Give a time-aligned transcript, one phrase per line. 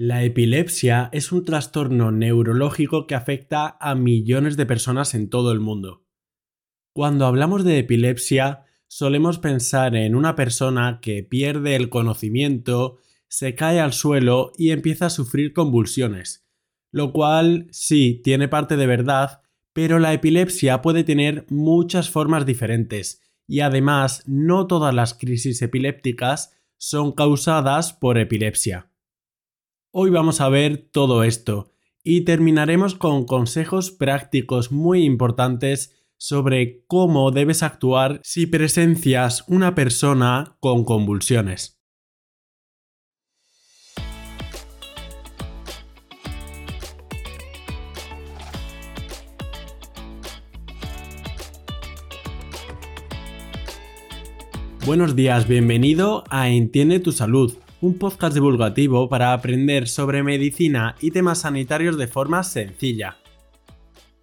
[0.00, 5.58] La epilepsia es un trastorno neurológico que afecta a millones de personas en todo el
[5.58, 6.06] mundo.
[6.94, 13.80] Cuando hablamos de epilepsia, solemos pensar en una persona que pierde el conocimiento, se cae
[13.80, 16.46] al suelo y empieza a sufrir convulsiones,
[16.92, 19.40] lo cual sí tiene parte de verdad,
[19.72, 26.56] pero la epilepsia puede tener muchas formas diferentes y además no todas las crisis epilépticas
[26.76, 28.92] son causadas por epilepsia.
[30.00, 31.72] Hoy vamos a ver todo esto
[32.04, 40.56] y terminaremos con consejos prácticos muy importantes sobre cómo debes actuar si presencias una persona
[40.60, 41.82] con convulsiones.
[54.86, 61.10] Buenos días, bienvenido a Entiende tu salud un podcast divulgativo para aprender sobre medicina y
[61.10, 63.16] temas sanitarios de forma sencilla.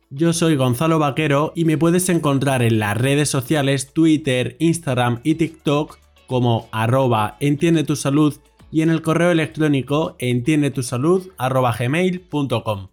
[0.09, 5.35] Yo soy Gonzalo Vaquero y me puedes encontrar en las redes sociales Twitter, Instagram y
[5.35, 8.35] TikTok como arroba entiende tu salud
[8.71, 12.87] y en el correo electrónico entiendetusalud.gmail.com.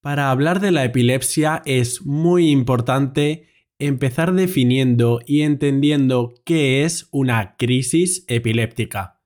[0.00, 3.48] Para hablar de la epilepsia es muy importante
[3.78, 9.22] empezar definiendo y entendiendo qué es una crisis epiléptica.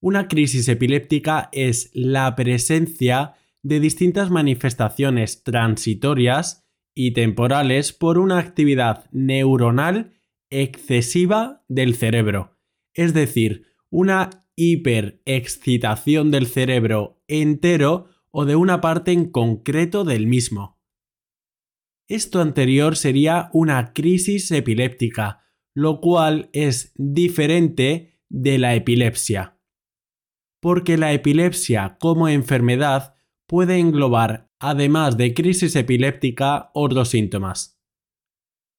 [0.00, 9.08] Una crisis epiléptica es la presencia de distintas manifestaciones transitorias y temporales por una actividad
[9.12, 10.12] neuronal
[10.50, 12.58] excesiva del cerebro,
[12.94, 20.71] es decir, una hiperexcitación del cerebro entero o de una parte en concreto del mismo.
[22.12, 29.58] Esto anterior sería una crisis epiléptica, lo cual es diferente de la epilepsia.
[30.60, 33.14] Porque la epilepsia como enfermedad
[33.48, 37.80] puede englobar, además de crisis epiléptica, otros síntomas.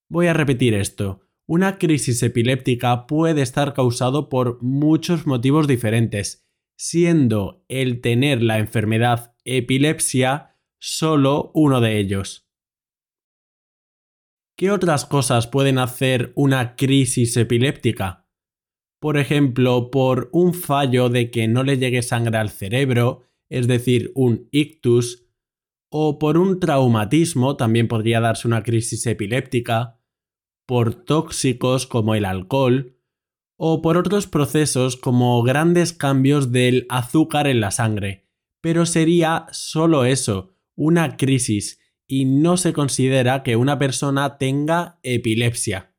[0.08, 1.22] Voy a repetir esto.
[1.48, 6.46] Una crisis epiléptica puede estar causado por muchos motivos diferentes,
[6.78, 12.43] siendo el tener la enfermedad epilepsia solo uno de ellos.
[14.56, 18.28] ¿Qué otras cosas pueden hacer una crisis epiléptica?
[19.00, 24.12] Por ejemplo, por un fallo de que no le llegue sangre al cerebro, es decir,
[24.14, 25.26] un ictus,
[25.90, 30.00] o por un traumatismo también podría darse una crisis epiléptica,
[30.66, 32.96] por tóxicos como el alcohol,
[33.56, 38.28] o por otros procesos como grandes cambios del azúcar en la sangre.
[38.60, 45.94] Pero sería solo eso, una crisis, y no se considera que una persona tenga epilepsia.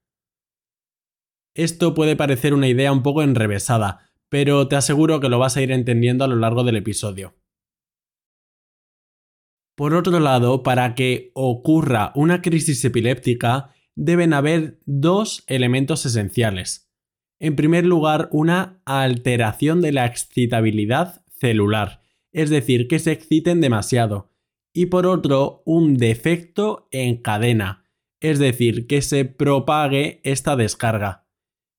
[1.56, 5.62] Esto puede parecer una idea un poco enrevesada, pero te aseguro que lo vas a
[5.62, 7.36] ir entendiendo a lo largo del episodio.
[9.76, 16.90] Por otro lado, para que ocurra una crisis epiléptica, deben haber dos elementos esenciales.
[17.40, 22.02] En primer lugar, una alteración de la excitabilidad celular,
[22.32, 24.35] es decir, que se exciten demasiado,
[24.76, 31.30] y por otro un defecto en cadena, es decir, que se propague esta descarga.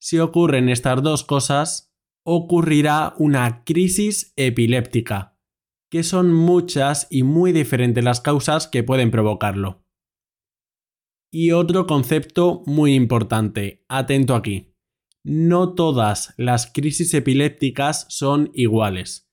[0.01, 5.39] Si ocurren estas dos cosas, ocurrirá una crisis epiléptica,
[5.91, 9.85] que son muchas y muy diferentes las causas que pueden provocarlo.
[11.31, 14.75] Y otro concepto muy importante, atento aquí.
[15.23, 19.26] No todas las crisis epilépticas son iguales.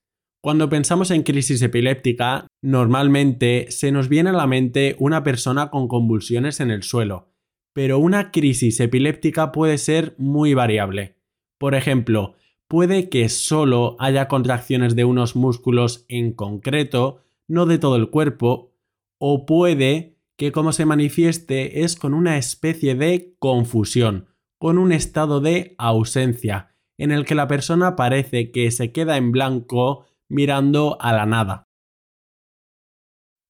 [0.44, 5.88] Cuando pensamos en crisis epiléptica, normalmente se nos viene a la mente una persona con
[5.88, 7.30] convulsiones en el suelo,
[7.72, 11.16] pero una crisis epiléptica puede ser muy variable.
[11.58, 12.34] Por ejemplo,
[12.68, 18.74] puede que solo haya contracciones de unos músculos en concreto, no de todo el cuerpo,
[19.20, 24.28] o puede que como se manifieste es con una especie de confusión,
[24.60, 29.32] con un estado de ausencia, en el que la persona parece que se queda en
[29.32, 31.64] blanco mirando a la nada.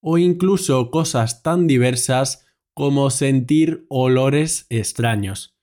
[0.02, 2.46] O incluso cosas tan diversas
[2.76, 5.56] como sentir olores extraños.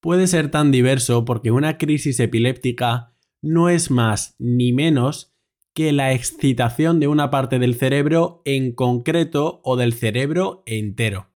[0.00, 5.34] Puede ser tan diverso porque una crisis epiléptica no es más ni menos
[5.74, 11.30] que la excitación de una parte del cerebro en concreto o del cerebro entero.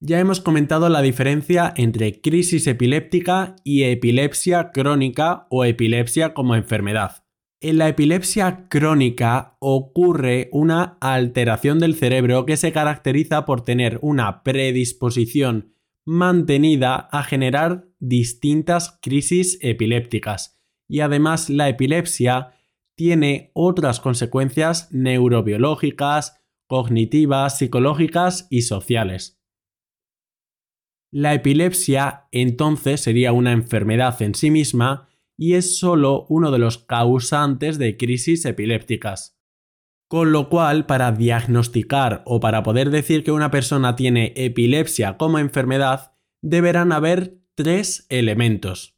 [0.00, 7.24] Ya hemos comentado la diferencia entre crisis epiléptica y epilepsia crónica o epilepsia como enfermedad.
[7.64, 14.42] En la epilepsia crónica ocurre una alteración del cerebro que se caracteriza por tener una
[14.42, 15.72] predisposición
[16.04, 22.52] mantenida a generar distintas crisis epilépticas y además la epilepsia
[22.96, 29.40] tiene otras consecuencias neurobiológicas, cognitivas, psicológicas y sociales.
[31.12, 35.10] La epilepsia entonces sería una enfermedad en sí misma
[35.42, 39.40] y es solo uno de los causantes de crisis epilépticas.
[40.08, 45.40] Con lo cual, para diagnosticar o para poder decir que una persona tiene epilepsia como
[45.40, 48.96] enfermedad, deberán haber tres elementos.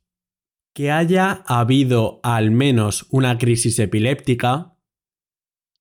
[0.74, 4.76] Que haya habido al menos una crisis epiléptica,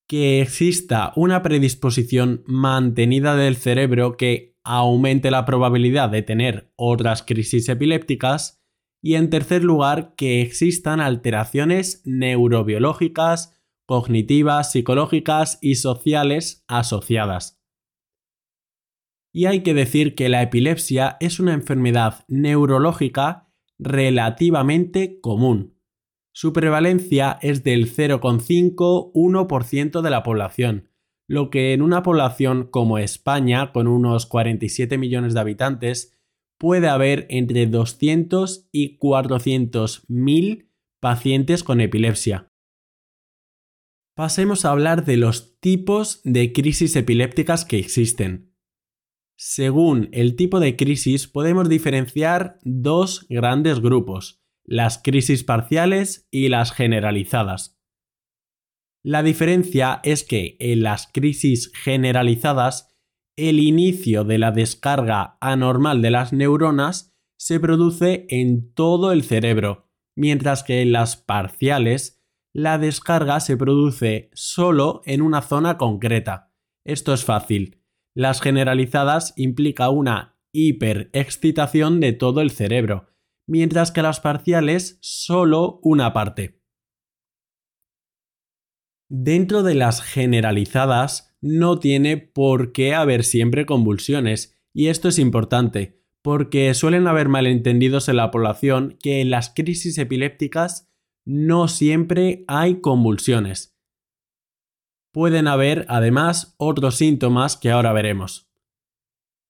[0.08, 7.68] que exista una predisposición mantenida del cerebro que aumente la probabilidad de tener otras crisis
[7.68, 8.63] epilépticas
[9.04, 17.62] y en tercer lugar que existan alteraciones neurobiológicas cognitivas, psicológicas y sociales asociadas.
[19.34, 25.78] Y hay que decir que la epilepsia es una enfermedad neurológica relativamente común.
[26.32, 30.88] Su prevalencia es del 0,5-1% de la población,
[31.28, 36.13] lo que en una población como España, con unos 47 millones de habitantes,
[36.64, 40.72] puede haber entre 200 y 400 mil
[41.02, 42.48] pacientes con epilepsia.
[44.16, 48.56] Pasemos a hablar de los tipos de crisis epilépticas que existen.
[49.38, 56.72] Según el tipo de crisis podemos diferenciar dos grandes grupos, las crisis parciales y las
[56.72, 57.78] generalizadas.
[59.04, 62.93] La diferencia es que en las crisis generalizadas
[63.36, 69.90] el inicio de la descarga anormal de las neuronas se produce en todo el cerebro,
[70.16, 76.54] mientras que en las parciales la descarga se produce solo en una zona concreta.
[76.86, 77.82] Esto es fácil.
[78.16, 83.08] Las generalizadas implica una hiperexcitación de todo el cerebro,
[83.48, 86.63] mientras que las parciales solo una parte.
[89.16, 96.02] Dentro de las generalizadas no tiene por qué haber siempre convulsiones, y esto es importante,
[96.24, 100.92] porque suelen haber malentendidos en la población que en las crisis epilépticas
[101.26, 103.78] no siempre hay convulsiones.
[105.12, 108.50] Pueden haber, además, otros síntomas que ahora veremos.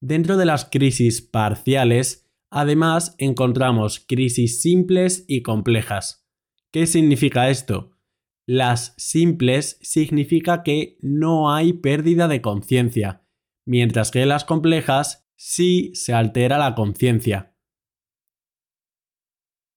[0.02, 6.28] Dentro de las crisis parciales, además, encontramos crisis simples y complejas.
[6.70, 7.93] ¿Qué significa esto?
[8.46, 13.26] Las simples significa que no hay pérdida de conciencia,
[13.66, 17.56] mientras que las complejas sí se altera la conciencia.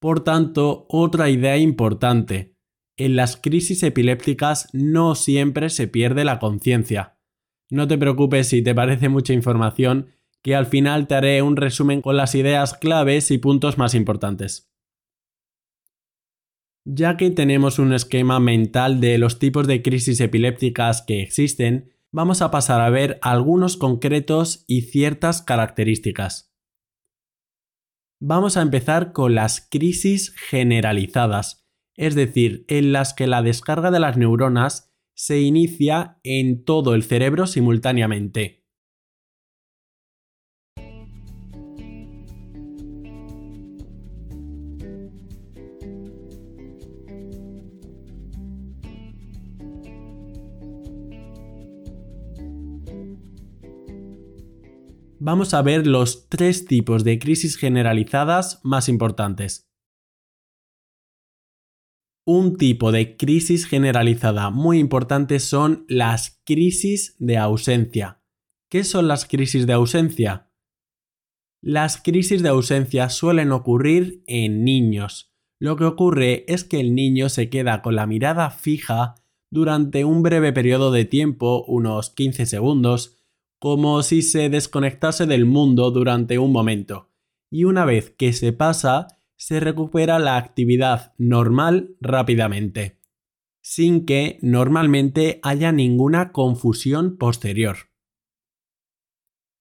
[0.00, 2.56] Por tanto, otra idea importante.
[2.96, 7.18] En las crisis epilépticas no siempre se pierde la conciencia.
[7.70, 10.12] No te preocupes si te parece mucha información,
[10.42, 14.70] que al final te haré un resumen con las ideas claves y puntos más importantes.
[16.88, 22.42] Ya que tenemos un esquema mental de los tipos de crisis epilépticas que existen, vamos
[22.42, 26.54] a pasar a ver algunos concretos y ciertas características.
[28.20, 31.66] Vamos a empezar con las crisis generalizadas,
[31.96, 37.02] es decir, en las que la descarga de las neuronas se inicia en todo el
[37.02, 38.55] cerebro simultáneamente.
[55.26, 59.68] Vamos a ver los tres tipos de crisis generalizadas más importantes.
[62.24, 68.22] Un tipo de crisis generalizada muy importante son las crisis de ausencia.
[68.70, 70.52] ¿Qué son las crisis de ausencia?
[71.60, 75.34] Las crisis de ausencia suelen ocurrir en niños.
[75.58, 79.16] Lo que ocurre es que el niño se queda con la mirada fija
[79.50, 83.15] durante un breve periodo de tiempo, unos 15 segundos,
[83.58, 87.10] como si se desconectase del mundo durante un momento,
[87.50, 93.00] y una vez que se pasa, se recupera la actividad normal rápidamente,
[93.62, 97.76] sin que normalmente haya ninguna confusión posterior.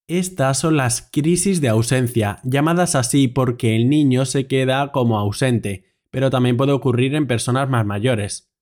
[0.07, 5.85] Estas son las crisis de ausencia, llamadas así porque el niño se queda como ausente,
[6.11, 8.54] pero también puede ocurrir en personas más mayores.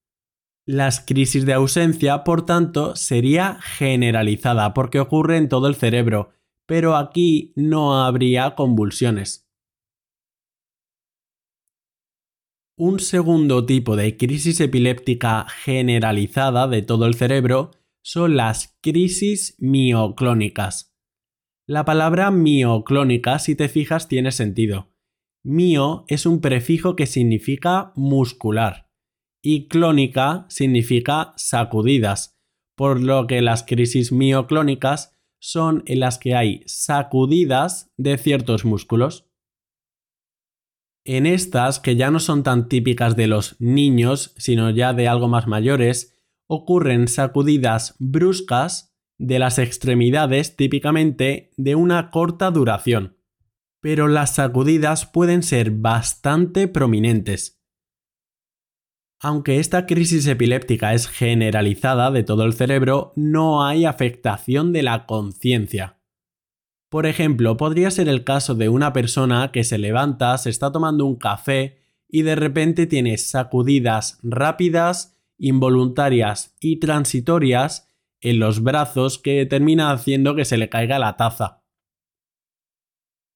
[0.66, 6.32] Las crisis de ausencia, por tanto, sería generalizada porque ocurre en todo el cerebro,
[6.66, 9.46] pero aquí no habría convulsiones.
[12.78, 20.96] Un segundo tipo de crisis epiléptica generalizada de todo el cerebro son las crisis mioclónicas.
[21.68, 24.90] La palabra mioclónica, si te fijas, tiene sentido.
[25.44, 28.83] Mio es un prefijo que significa muscular
[29.44, 32.40] y clónica significa sacudidas,
[32.76, 39.28] por lo que las crisis mioclónicas son en las que hay sacudidas de ciertos músculos.
[41.06, 45.28] En estas, que ya no son tan típicas de los niños, sino ya de algo
[45.28, 53.18] más mayores, ocurren sacudidas bruscas de las extremidades típicamente de una corta duración.
[53.82, 57.53] Pero las sacudidas pueden ser bastante prominentes.
[59.26, 65.06] Aunque esta crisis epiléptica es generalizada de todo el cerebro, no hay afectación de la
[65.06, 65.98] conciencia.
[66.90, 71.06] Por ejemplo, podría ser el caso de una persona que se levanta, se está tomando
[71.06, 71.78] un café
[72.10, 77.88] y de repente tiene sacudidas rápidas, involuntarias y transitorias
[78.20, 81.64] en los brazos que termina haciendo que se le caiga la taza.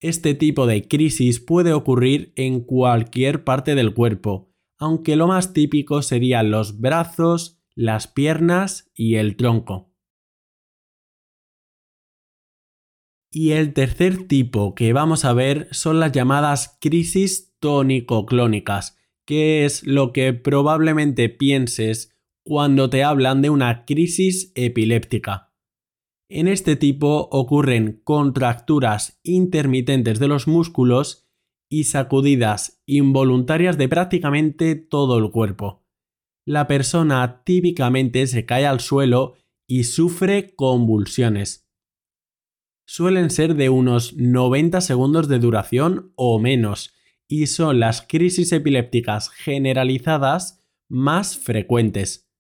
[0.02, 6.02] Este tipo de crisis puede ocurrir en cualquier parte del cuerpo, aunque lo más típico
[6.02, 9.94] serían los brazos, las piernas y el tronco.
[13.32, 19.86] Y el tercer tipo que vamos a ver son las llamadas crisis tónico-clónicas, que es
[19.86, 25.54] lo que probablemente pienses cuando te hablan de una crisis epiléptica.
[26.30, 31.27] En este tipo ocurren contracturas intermitentes de los músculos
[31.70, 35.84] y sacudidas involuntarias de prácticamente todo el cuerpo.
[36.46, 39.36] La persona típicamente se cae al suelo
[39.68, 41.68] y sufre convulsiones
[42.88, 46.94] suelen ser de unos 90 segundos de duración o menos,
[47.28, 52.32] y son las crisis epilépticas generalizadas más frecuentes.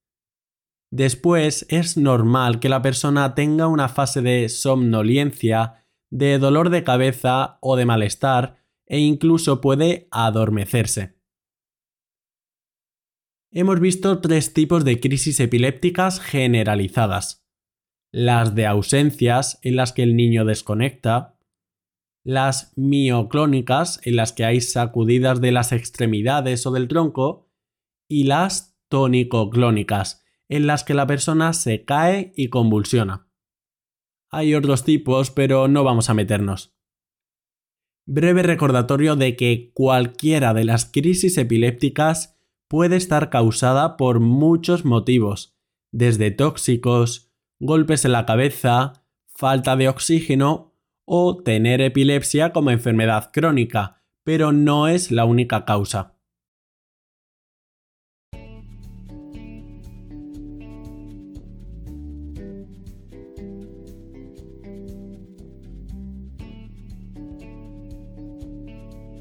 [0.89, 7.57] Después es normal que la persona tenga una fase de somnolencia, de dolor de cabeza
[7.59, 8.55] o de malestar
[8.87, 11.15] e incluso puede adormecerse.
[13.51, 17.47] Hemos visto tres tipos de crisis epilépticas generalizadas
[18.11, 21.37] las de ausencias en las que el niño desconecta,
[22.23, 27.49] las mioclónicas en las que hay sacudidas de las extremidades o del tronco
[28.09, 33.29] y las tónico-clónicas en las que la persona se cae y convulsiona.
[34.29, 36.76] Hay otros tipos, pero no vamos a meternos.
[38.09, 45.57] Breve recordatorio de que cualquiera de las crisis epilépticas puede estar causada por muchos motivos,
[45.91, 48.93] desde tóxicos, golpes en la cabeza,
[49.27, 50.73] falta de oxígeno
[51.03, 56.16] o tener epilepsia como enfermedad crónica, pero no es la única causa.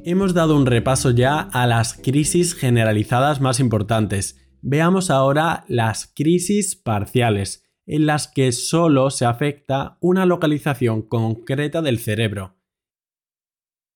[0.08, 4.38] Hemos dado un repaso ya a las crisis generalizadas más importantes.
[4.62, 11.98] Veamos ahora las crisis parciales, en las que solo se afecta una localización concreta del
[11.98, 12.54] cerebro.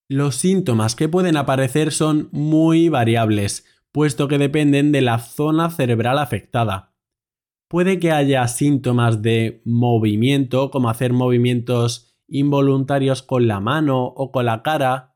[0.09, 6.19] Los síntomas que pueden aparecer son muy variables, puesto que dependen de la zona cerebral
[6.19, 6.93] afectada.
[7.69, 14.47] Puede que haya síntomas de movimiento, como hacer movimientos involuntarios con la mano o con
[14.47, 15.10] la cara,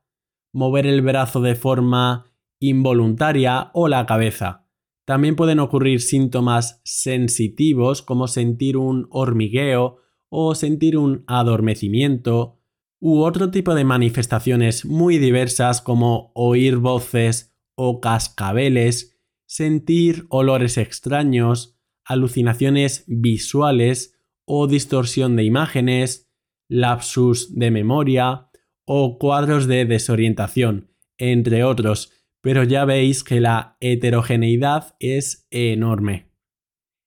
[0.55, 4.65] mover el brazo de forma involuntaria o la cabeza.
[5.05, 9.97] También pueden ocurrir síntomas sensitivos como sentir un hormigueo
[10.29, 12.61] o sentir un adormecimiento,
[13.01, 21.77] u otro tipo de manifestaciones muy diversas como oír voces o cascabeles, sentir olores extraños,
[22.05, 26.31] alucinaciones visuales o distorsión de imágenes,
[26.69, 28.44] lapsus de memoria
[28.85, 32.11] o cuadros de desorientación, entre otros,
[32.41, 36.31] pero ya veis que la heterogeneidad es enorme.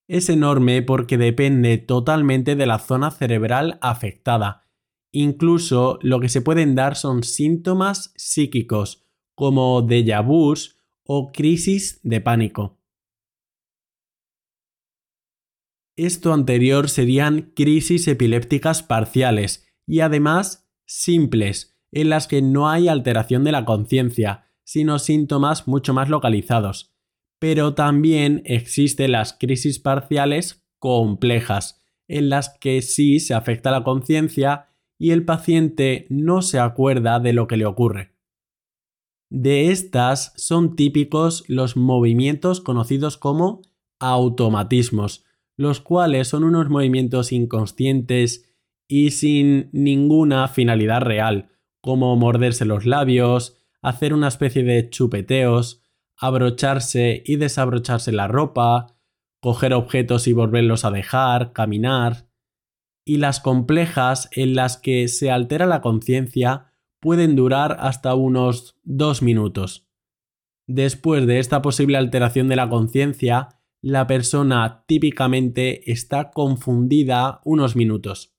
[0.07, 4.67] Es enorme porque depende totalmente de la zona cerebral afectada.
[5.11, 9.05] Incluso lo que se pueden dar son síntomas psíquicos,
[9.35, 12.79] como déjà vus o crisis de pánico.
[15.95, 23.43] Esto anterior serían crisis epilépticas parciales y además simples, en las que no hay alteración
[23.43, 26.93] de la conciencia, sino síntomas mucho más localizados.
[27.39, 34.69] Pero también existen las crisis parciales complejas, en las que sí se afecta la conciencia
[34.99, 38.15] y el paciente no se acuerda de lo que le ocurre.
[39.31, 43.61] De estas son típicos los movimientos conocidos como
[43.99, 45.23] automatismos,
[45.55, 48.55] los cuales son unos movimientos inconscientes
[48.87, 51.49] y sin ninguna finalidad real,
[51.81, 55.81] como morderse los labios, hacer una especie de chupeteos,
[56.17, 58.95] abrocharse y desabrocharse la ropa,
[59.41, 62.29] coger objetos y volverlos a dejar, caminar.
[63.05, 69.21] Y las complejas en las que se altera la conciencia pueden durar hasta unos dos
[69.21, 69.87] minutos.
[70.67, 73.49] Después de esta posible alteración de la conciencia,
[73.81, 78.35] la persona típicamente está confundida unos minutos.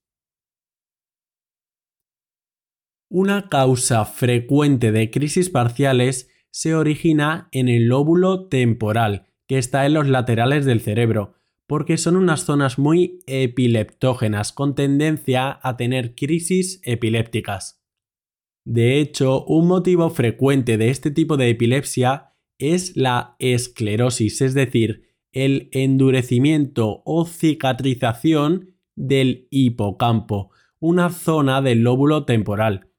[3.12, 9.94] Una causa frecuente de crisis parciales se origina en el lóbulo temporal, que está en
[9.94, 11.34] los laterales del cerebro,
[11.66, 17.82] porque son unas zonas muy epileptógenas con tendencia a tener crisis epilépticas.
[18.64, 25.16] De hecho, un motivo frecuente de este tipo de epilepsia es la esclerosis, es decir,
[25.32, 32.89] el endurecimiento o cicatrización del hipocampo, una zona del lóbulo temporal.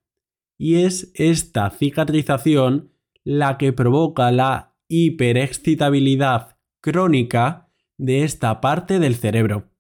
[0.64, 9.72] Y es esta cicatrización la que provoca la hiperexcitabilidad crónica de esta parte del cerebro.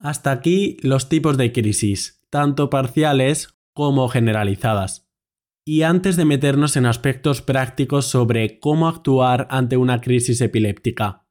[0.00, 5.08] Hasta aquí los tipos de crisis, tanto parciales como generalizadas.
[5.64, 11.24] Y antes de meternos en aspectos prácticos sobre cómo actuar ante una crisis epiléptica,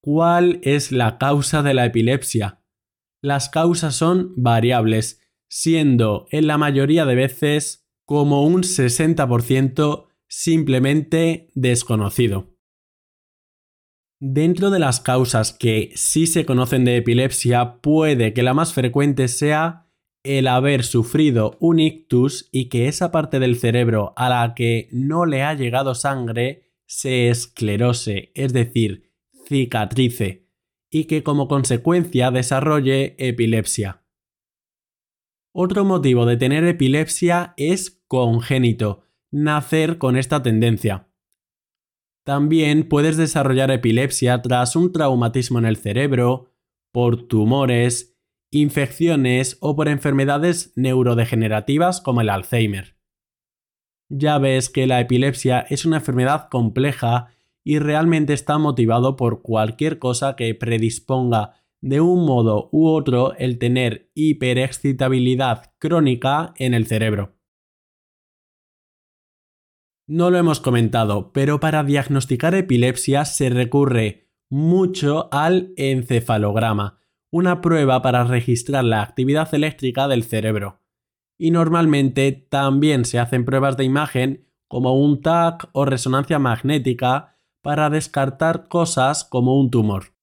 [0.00, 2.64] ¿cuál es la causa de la epilepsia?
[3.20, 5.20] Las causas son variables,
[5.54, 12.56] siendo en la mayoría de veces como un 60% simplemente desconocido.
[14.18, 19.28] Dentro de las causas que sí se conocen de epilepsia, puede que la más frecuente
[19.28, 19.86] sea
[20.24, 25.24] el haber sufrido un ictus y que esa parte del cerebro a la que no
[25.24, 29.12] le ha llegado sangre se esclerose, es decir,
[29.46, 30.48] cicatrice,
[30.90, 34.03] y que como consecuencia desarrolle epilepsia.
[35.56, 41.06] Otro motivo de tener epilepsia es congénito, nacer con esta tendencia.
[42.24, 46.50] También puedes desarrollar epilepsia tras un traumatismo en el cerebro,
[46.90, 48.18] por tumores,
[48.50, 52.96] infecciones o por enfermedades neurodegenerativas como el Alzheimer.
[54.08, 57.28] Ya ves que la epilepsia es una enfermedad compleja
[57.62, 63.58] y realmente está motivado por cualquier cosa que predisponga de un modo u otro el
[63.58, 67.36] tener hiperexcitabilidad crónica en el cerebro.
[70.08, 78.00] No lo hemos comentado, pero para diagnosticar epilepsia se recurre mucho al encefalograma, una prueba
[78.00, 80.80] para registrar la actividad eléctrica del cerebro.
[81.36, 87.90] Y normalmente también se hacen pruebas de imagen como un TAC o resonancia magnética para
[87.90, 90.13] descartar cosas como un tumor.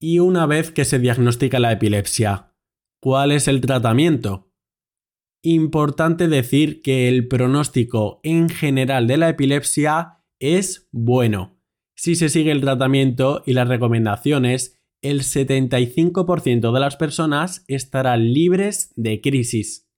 [0.00, 2.54] Y una vez que se diagnostica la epilepsia,
[3.00, 4.52] ¿cuál es el tratamiento?
[5.42, 11.58] Importante decir que el pronóstico en general de la epilepsia es bueno.
[11.96, 18.92] Si se sigue el tratamiento y las recomendaciones el 75% de las personas estarán libres
[18.96, 19.88] de crisis.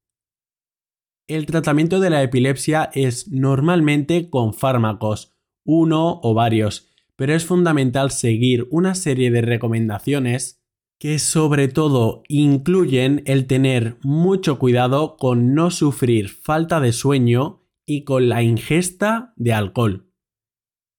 [1.28, 6.87] El tratamiento de la epilepsia es normalmente con fármacos, uno o varios,
[7.18, 10.62] pero es fundamental seguir una serie de recomendaciones
[11.00, 18.04] que sobre todo incluyen el tener mucho cuidado con no sufrir falta de sueño y
[18.04, 20.12] con la ingesta de alcohol.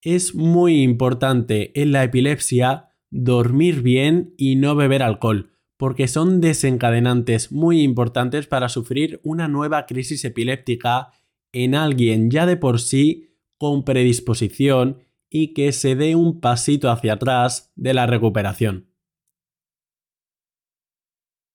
[0.01, 7.53] Es muy importante en la epilepsia dormir bien y no beber alcohol, porque son desencadenantes
[7.53, 11.13] muy importantes para sufrir una nueva crisis epiléptica
[11.53, 14.97] en alguien ya de por sí con predisposición
[15.29, 18.87] y que se dé un pasito hacia atrás de la recuperación.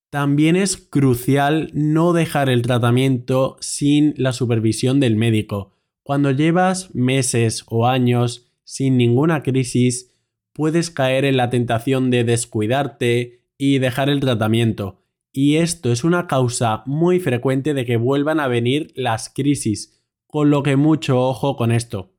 [0.09, 5.73] También es crucial no dejar el tratamiento sin la supervisión del médico.
[6.03, 10.15] Cuando llevas meses o años sin ninguna crisis,
[10.53, 15.01] puedes caer en la tentación de descuidarte y dejar el tratamiento.
[15.33, 20.49] Y esto es una causa muy frecuente de que vuelvan a venir las crisis, con
[20.49, 22.14] lo que mucho ojo con esto.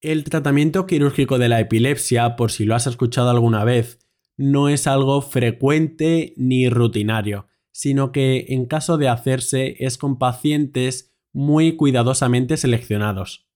[0.00, 3.98] El tratamiento quirúrgico de la epilepsia, por si lo has escuchado alguna vez,
[4.36, 11.12] no es algo frecuente ni rutinario, sino que en caso de hacerse es con pacientes
[11.32, 13.48] muy cuidadosamente seleccionados.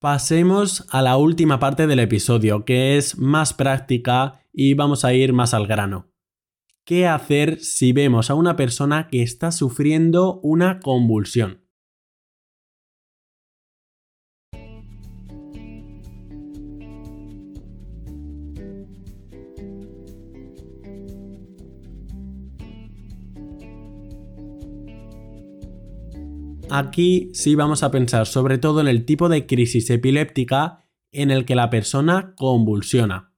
[0.00, 5.32] Pasemos a la última parte del episodio, que es más práctica y vamos a ir
[5.32, 6.12] más al grano.
[6.84, 11.63] ¿Qué hacer si vemos a una persona que está sufriendo una convulsión?
[26.76, 31.44] Aquí sí vamos a pensar sobre todo en el tipo de crisis epiléptica en el
[31.44, 33.32] que la persona convulsiona.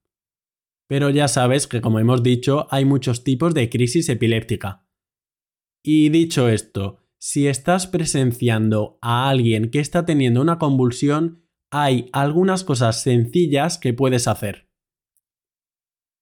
[0.89, 4.87] Pero ya sabes que, como hemos dicho, hay muchos tipos de crisis epiléptica.
[5.83, 12.65] Y dicho esto, si estás presenciando a alguien que está teniendo una convulsión, hay algunas
[12.65, 14.71] cosas sencillas que puedes hacer.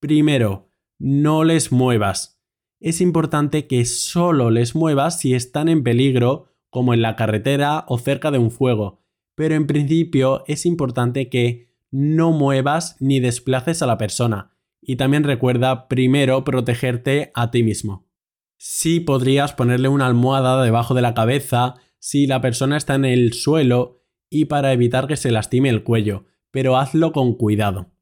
[0.00, 2.42] Primero, no les muevas.
[2.80, 7.98] Es importante que solo les muevas si están en peligro, como en la carretera o
[7.98, 9.00] cerca de un fuego,
[9.36, 14.56] pero en principio es importante que no muevas ni desplaces a la persona.
[14.82, 18.08] Y también recuerda primero protegerte a ti mismo.
[18.58, 23.34] Sí podrías ponerle una almohada debajo de la cabeza si la persona está en el
[23.34, 27.92] suelo y para evitar que se lastime el cuello, pero hazlo con cuidado.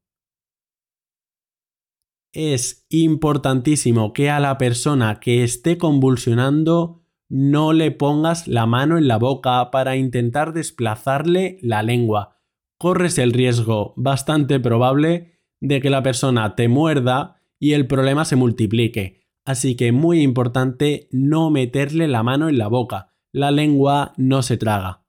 [2.31, 7.02] Es importantísimo que a la persona que esté convulsionando
[7.33, 12.39] no le pongas la mano en la boca para intentar desplazarle la lengua.
[12.77, 18.35] Corres el riesgo bastante probable de que la persona te muerda y el problema se
[18.35, 24.41] multiplique así que muy importante no meterle la mano en la boca, la lengua no
[24.41, 25.05] se traga.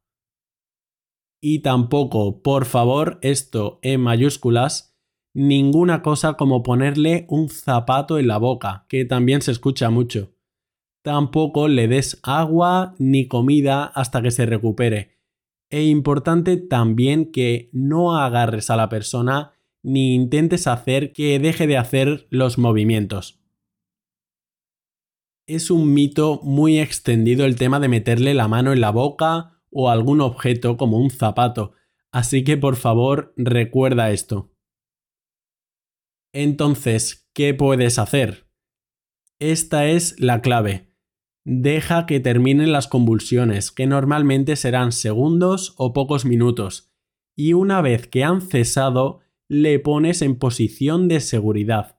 [1.40, 4.96] Y tampoco, por favor, esto en mayúsculas,
[5.34, 10.33] ninguna cosa como ponerle un zapato en la boca, que también se escucha mucho.
[11.04, 15.18] Tampoco le des agua ni comida hasta que se recupere.
[15.70, 21.76] E importante también que no agarres a la persona ni intentes hacer que deje de
[21.76, 23.38] hacer los movimientos.
[25.46, 29.90] Es un mito muy extendido el tema de meterle la mano en la boca o
[29.90, 31.74] algún objeto como un zapato,
[32.12, 34.54] así que por favor recuerda esto.
[36.32, 38.48] Entonces, ¿qué puedes hacer?
[39.38, 40.93] Esta es la clave.
[41.46, 46.90] Deja que terminen las convulsiones, que normalmente serán segundos o pocos minutos,
[47.36, 51.98] y una vez que han cesado, le pones en posición de seguridad.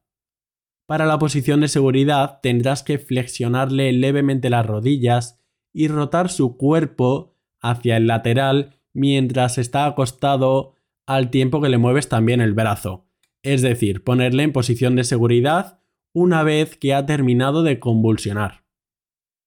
[0.88, 5.40] Para la posición de seguridad tendrás que flexionarle levemente las rodillas
[5.74, 10.74] y rotar su cuerpo hacia el lateral mientras está acostado
[11.06, 13.08] al tiempo que le mueves también el brazo.
[13.44, 15.80] Es decir, ponerle en posición de seguridad
[16.14, 18.65] una vez que ha terminado de convulsionar.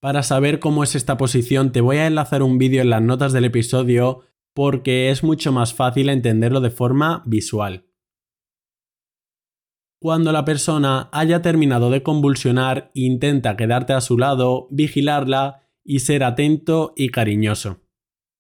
[0.00, 3.32] Para saber cómo es esta posición te voy a enlazar un vídeo en las notas
[3.32, 4.20] del episodio
[4.54, 7.86] porque es mucho más fácil entenderlo de forma visual.
[10.00, 16.22] Cuando la persona haya terminado de convulsionar, intenta quedarte a su lado, vigilarla y ser
[16.22, 17.80] atento y cariñoso.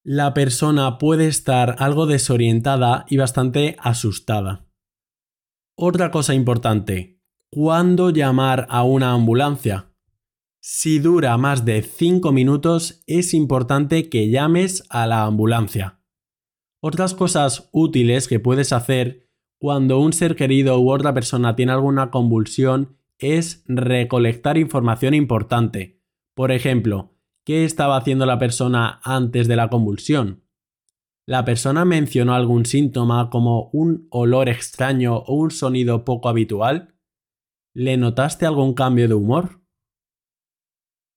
[0.04, 4.66] La persona puede estar algo desorientada y bastante asustada.
[5.76, 9.88] Otra cosa importante, ¿cuándo llamar a una ambulancia?
[10.70, 15.98] Si dura más de 5 minutos, es importante que llames a la ambulancia.
[16.82, 22.10] Otras cosas útiles que puedes hacer cuando un ser querido u otra persona tiene alguna
[22.10, 26.02] convulsión es recolectar información importante.
[26.34, 27.14] Por ejemplo,
[27.46, 30.44] ¿qué estaba haciendo la persona antes de la convulsión?
[31.24, 36.94] ¿La persona mencionó algún síntoma como un olor extraño o un sonido poco habitual?
[37.72, 39.57] ¿Le notaste algún cambio de humor?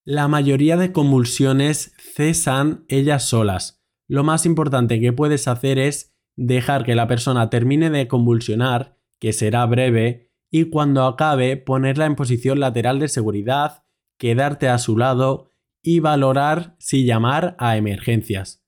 [0.04, 3.84] La mayoría de convulsiones cesan ellas solas.
[4.08, 9.32] Lo más importante que puedes hacer es dejar que la persona termine de convulsionar, que
[9.32, 13.84] será breve, y cuando acabe ponerla en posición lateral de seguridad,
[14.18, 15.50] quedarte a su lado
[15.84, 18.64] y valorar si llamar a emergencias.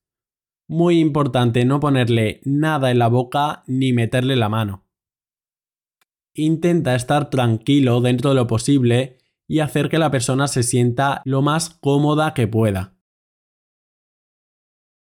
[0.68, 4.86] Muy importante no ponerle nada en la boca ni meterle la mano.
[6.32, 9.18] Intenta estar tranquilo dentro de lo posible
[9.48, 12.94] y hacer que la persona se sienta lo más cómoda que pueda.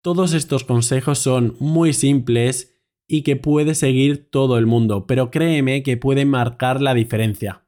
[0.02, 2.76] Todos estos consejos son muy simples
[3.08, 7.66] y que puede seguir todo el mundo, pero créeme que pueden marcar la diferencia.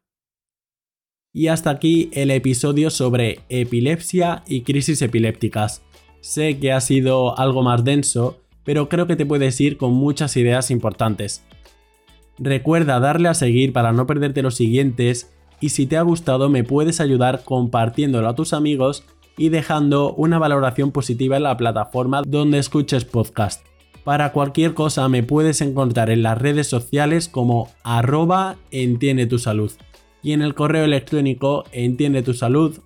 [1.34, 5.84] Y hasta aquí el episodio sobre epilepsia y crisis epilépticas.
[6.22, 10.38] Sé que ha sido algo más denso, pero creo que te puedes ir con muchas
[10.38, 11.46] ideas importantes.
[12.38, 16.64] Recuerda darle a seguir para no perderte los siguientes y si te ha gustado me
[16.64, 19.04] puedes ayudar compartiéndolo a tus amigos
[19.38, 23.66] y dejando una valoración positiva en la plataforma donde escuches podcast.
[24.04, 29.72] Para cualquier cosa me puedes encontrar en las redes sociales como arroba entiende tu salud
[30.22, 32.80] y en el correo electrónico entiende tu salud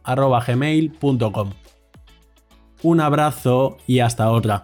[2.81, 4.63] Un abrazo y hasta otra.